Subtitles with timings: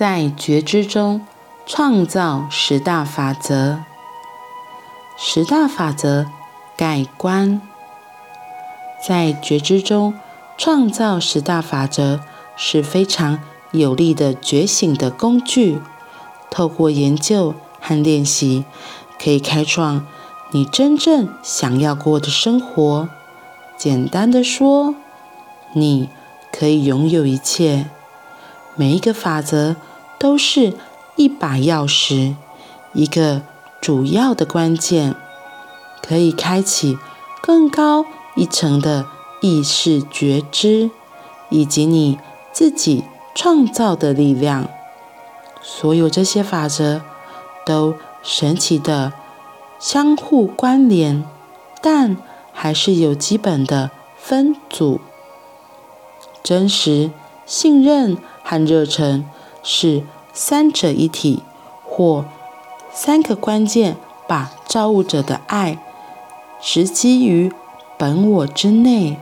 [0.00, 1.26] 在觉知中
[1.66, 3.80] 创造十大法则。
[5.18, 6.24] 十大法则
[6.74, 7.60] 改观，
[9.06, 10.14] 在觉知中
[10.56, 12.20] 创造十大法则
[12.56, 13.40] 是非常
[13.72, 15.82] 有力的觉醒的工具。
[16.50, 18.64] 透过研究和练习，
[19.22, 20.06] 可以开创
[20.52, 23.06] 你真正想要过的生活。
[23.76, 24.94] 简单的说，
[25.74, 26.08] 你
[26.50, 27.90] 可以拥有一切。
[28.76, 29.76] 每一个法则
[30.20, 30.74] 都是
[31.16, 32.34] 一把钥匙，
[32.92, 33.40] 一个
[33.80, 35.14] 主要的关键，
[36.02, 36.98] 可以开启
[37.40, 38.04] 更高
[38.36, 39.06] 一层的
[39.40, 40.90] 意识觉知，
[41.48, 42.18] 以及你
[42.52, 44.68] 自己创造的力量。
[45.62, 47.00] 所有这些法则
[47.64, 49.14] 都神奇的
[49.78, 51.24] 相互关联，
[51.80, 52.18] 但
[52.52, 55.00] 还是有基本的分组。
[56.42, 57.10] 真实、
[57.46, 59.24] 信任和热忱
[59.62, 61.42] 是三者一体，
[61.84, 62.24] 或
[62.92, 63.96] 三个关键，
[64.26, 65.78] 把造物者的爱
[66.60, 67.52] 植基于
[67.98, 69.18] 本我之内。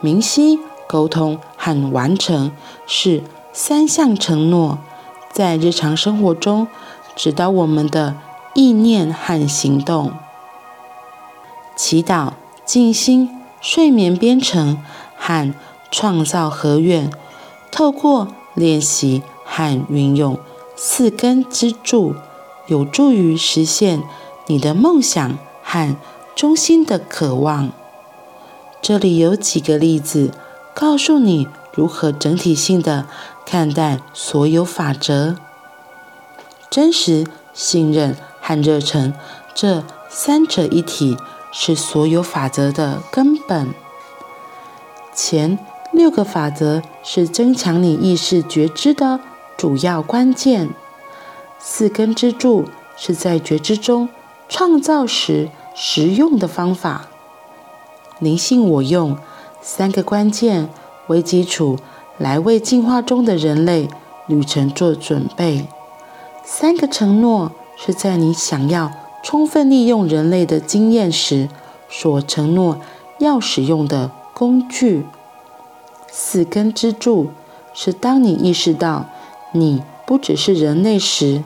[0.00, 2.52] 明晰、沟通和完成
[2.86, 4.78] 是三项承诺，
[5.32, 6.68] 在日常生活中
[7.16, 8.16] 指导我们的
[8.54, 10.12] 意念和行动。
[11.74, 12.32] 祈祷、
[12.64, 14.78] 静心、睡眠编程
[15.16, 15.54] 和
[15.90, 17.10] 创造合愿，
[17.70, 20.38] 透过练习和运用
[20.74, 22.14] 四根支柱，
[22.66, 24.02] 有助于实现
[24.46, 25.96] 你的梦想和
[26.34, 27.70] 衷心的渴望。
[28.80, 30.32] 这里有几个例子，
[30.74, 33.06] 告诉你如何整体性的
[33.44, 35.36] 看待所有法则。
[36.70, 39.14] 真实、信任和热忱
[39.54, 41.16] 这三者一体。
[41.56, 43.72] 是所有法则的根本。
[45.14, 45.56] 前
[45.94, 49.20] 六个法则是增强你意识觉知的
[49.56, 50.70] 主要关键。
[51.58, 52.64] 四根支柱
[52.96, 54.08] 是在觉知中
[54.48, 57.06] 创造时实用的方法。
[58.18, 59.16] 灵性我用
[59.62, 60.68] 三个关键
[61.06, 61.78] 为基础，
[62.18, 63.88] 来为进化中的人类
[64.26, 65.66] 旅程做准备。
[66.44, 68.90] 三个承诺是在你想要。
[69.26, 71.48] 充分利用人类的经验时，
[71.88, 72.78] 所承诺
[73.20, 75.06] 要使用的工具。
[76.16, 77.30] 四根支柱
[77.74, 79.06] 是当你意识到
[79.50, 81.42] 你不只是人类时，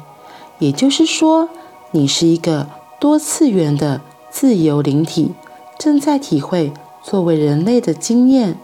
[0.59, 1.49] 也就是说，
[1.93, 2.69] 你是一个
[3.01, 5.33] 多次元的自由灵体，
[5.79, 8.59] 正在体会作为人类的经验。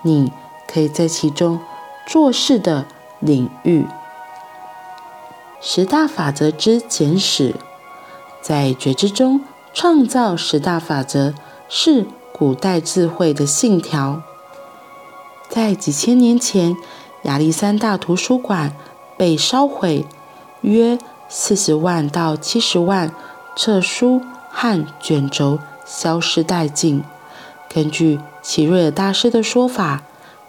[0.00, 0.32] 你
[0.66, 1.60] 可以在其中
[2.06, 2.86] 做事的
[3.20, 3.84] 领域。
[5.60, 7.54] 十大法则之简史。
[8.40, 9.42] 在觉知中
[9.74, 11.34] 创造十大法则
[11.68, 14.22] 是古代智慧的信条。
[15.56, 16.76] 在几千年前，
[17.22, 18.76] 亚历山大图书馆
[19.16, 20.04] 被烧毁，
[20.60, 20.98] 约
[21.30, 23.10] 四十万到七十万
[23.56, 27.02] 册书和卷轴消失殆尽。
[27.70, 30.02] 根据齐瑞尔大师的说法，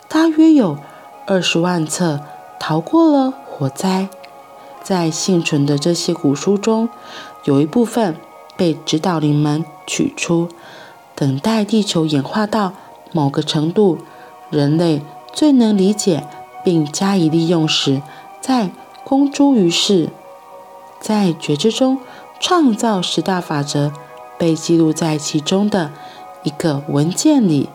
[0.09, 0.77] 大约有
[1.25, 2.19] 二十万册
[2.59, 4.09] 逃过了火灾。
[4.83, 6.89] 在幸存的这些古书中，
[7.45, 8.17] 有一部分
[8.57, 10.49] 被指导灵们取出，
[11.15, 12.73] 等待地球演化到
[13.13, 13.99] 某个程度，
[14.49, 15.01] 人类
[15.33, 16.25] 最能理解
[16.63, 18.01] 并加以利用时，
[18.41, 18.71] 再
[19.03, 20.09] 公诸于世。
[20.99, 21.99] 在觉知中
[22.39, 23.91] 创造十大法则
[24.37, 25.91] 被记录在其中的
[26.43, 27.69] 一个文件里。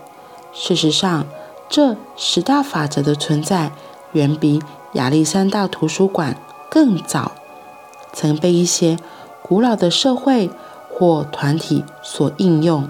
[0.52, 1.26] 事实上，
[1.68, 3.72] 这十大法则的存在
[4.12, 4.60] 远比
[4.92, 6.36] 亚历山大图书馆。
[6.70, 7.32] 更早，
[8.14, 8.96] 曾被一些
[9.42, 10.50] 古老的社会
[10.90, 12.88] 或团体所应用。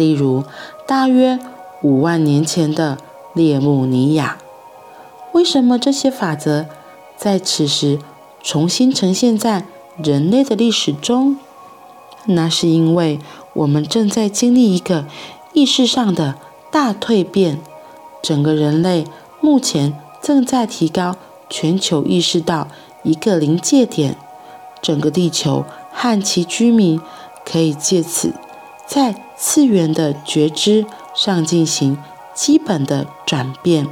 [0.00, 0.42] 例如，
[0.86, 1.38] 大约
[1.82, 2.96] 五万年前的
[3.34, 4.38] 列穆尼亚。
[5.32, 6.66] 为什么这些法则
[7.16, 7.98] 在此时
[8.42, 9.66] 重新呈现在
[10.02, 11.36] 人类的历史中？
[12.24, 13.18] 那是因为
[13.52, 15.04] 我们正在经历一个
[15.52, 16.36] 意识上的
[16.70, 17.60] 大蜕变，
[18.22, 19.04] 整个人类
[19.40, 19.92] 目前
[20.22, 21.16] 正在提高。
[21.52, 22.68] 全球意识到
[23.02, 24.16] 一个临界点，
[24.80, 27.00] 整个地球和其居民
[27.44, 28.32] 可以借此
[28.90, 30.84] 在次元的觉知
[31.14, 31.96] 上进行
[32.34, 33.86] 基本的转变。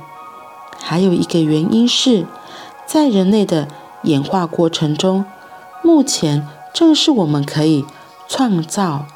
[0.81, 2.27] 还有一个原因是，
[2.85, 3.69] 在人类的
[4.03, 5.25] 演化过程中，
[5.85, 7.85] 目前正是我们可以
[8.27, 9.07] 创造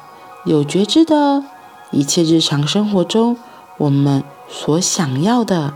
[0.45, 1.43] 有觉知的
[1.91, 3.35] 一切日常生活中
[3.77, 5.73] 我们所想要的，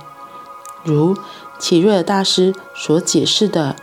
[0.86, 1.18] 如。
[1.60, 3.76] 齐瑞尔大师所解释的，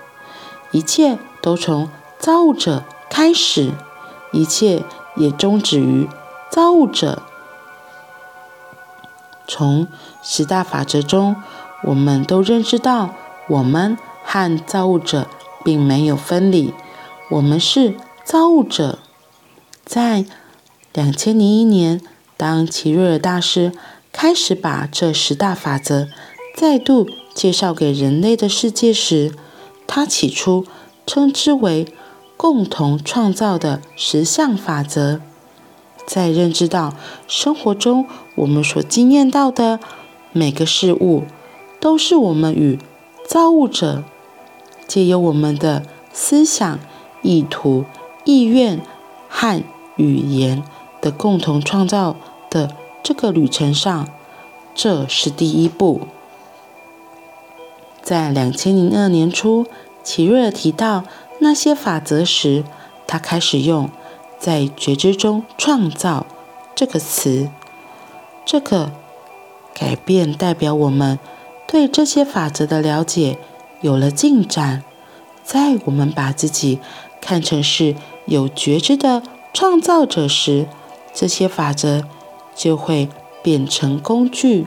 [0.70, 1.90] 一切都从
[2.20, 3.72] 造物者开始，
[4.32, 4.84] 一切
[5.16, 6.08] 也终止于
[6.50, 7.22] 造物者。
[9.46, 9.86] 从
[10.22, 11.36] 十大法则中，
[11.82, 13.10] 我们都认知到，
[13.48, 15.28] 我们和造物者
[15.62, 16.72] 并没有分离，
[17.30, 17.94] 我们是
[18.24, 18.98] 造物者。
[19.84, 20.24] 在
[20.94, 22.00] 两千零一年，
[22.36, 23.72] 当齐瑞尔大师
[24.12, 26.08] 开始把这十大法则
[26.56, 29.34] 再度介绍给人类的世界时，
[29.86, 30.64] 他起初
[31.06, 31.86] 称之为
[32.36, 35.20] 共同创造的十项法则。
[36.06, 36.92] 在认知到
[37.26, 39.80] 生活中我们所经验到的
[40.32, 41.22] 每个事物，
[41.80, 42.78] 都是我们与
[43.26, 44.04] 造物者
[44.86, 45.82] 借由我们的
[46.12, 46.78] 思想、
[47.22, 47.84] 意图、
[48.24, 48.80] 意愿
[49.28, 49.62] 和
[49.96, 50.62] 语言
[51.00, 52.16] 的共同创造
[52.50, 54.08] 的这个旅程上，
[54.74, 56.02] 这是第一步。
[58.02, 59.64] 在两千零二年初，
[60.02, 61.04] 齐瑞尔提到
[61.38, 62.64] 那些法则时，
[63.06, 63.90] 他开始用。
[64.36, 66.26] 在觉知中创造
[66.74, 67.48] 这个词，
[68.44, 68.92] 这个
[69.72, 71.18] 改变代表我们
[71.66, 73.38] 对这些法则的了解
[73.80, 74.82] 有了进展。
[75.42, 76.78] 在我们把自己
[77.22, 77.94] 看成是
[78.26, 79.22] 有觉知的
[79.54, 80.66] 创造者时，
[81.14, 82.02] 这些法则
[82.54, 83.08] 就会
[83.42, 84.66] 变成工具。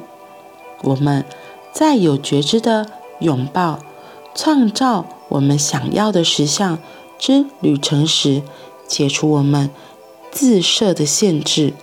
[0.82, 1.24] 我们
[1.72, 2.88] 在有觉知的
[3.20, 3.78] 拥抱
[4.34, 6.80] 创造我们想要的实相
[7.18, 8.42] 之旅程时，
[8.88, 9.70] 解除我们
[10.32, 11.74] 自设的限制，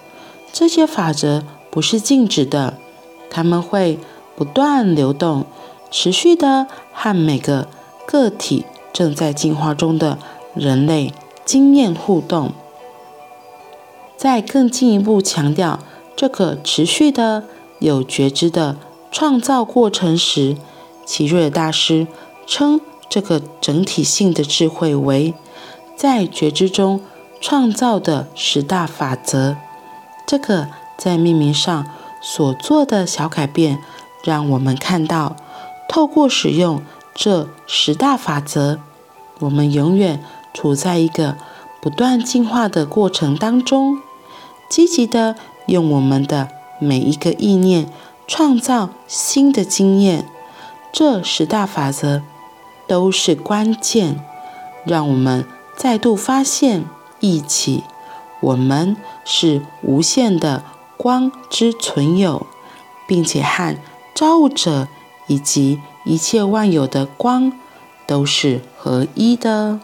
[0.53, 2.79] 这些法则不是静止的，
[3.31, 3.99] 它们会
[4.37, 5.45] 不断流动，
[5.91, 7.69] 持续的和每个
[8.07, 10.19] 个体正在进化中的
[10.55, 11.13] 人类
[11.45, 12.53] 经验互动。
[14.17, 15.81] 在更进一步强调
[16.17, 17.45] 这个持续的
[17.81, 18.77] 有觉知的
[19.11, 20.57] 创造过程时，
[21.05, 22.07] 齐瑞尔大师
[22.47, 25.35] 称这个整体性的智慧为。
[25.97, 27.01] 在觉知中
[27.41, 29.57] 创造的十大法则，
[30.27, 30.69] 这个
[30.99, 31.87] 在命名上
[32.21, 33.79] 所做的小改变，
[34.25, 35.37] 让我们看到，
[35.89, 36.83] 透过使用
[37.15, 38.81] 这十大法则，
[39.39, 41.37] 我们永远处在一个
[41.81, 43.99] 不断进化的过程当中，
[44.69, 45.37] 积极的
[45.67, 46.49] 用我们的
[46.81, 47.89] 每一个意念
[48.27, 50.29] 创造新的经验。
[50.93, 52.23] 这十大法则
[52.87, 54.25] 都是关键，
[54.85, 55.47] 让我们。
[55.77, 56.85] 再度发现，
[57.19, 57.83] 一起，
[58.41, 60.63] 我们是无限的
[60.97, 62.47] 光之存有，
[63.09, 63.77] 并且和
[64.15, 64.87] 造物者
[65.27, 67.53] 以及一切万有的光
[68.07, 69.81] 都是合一的。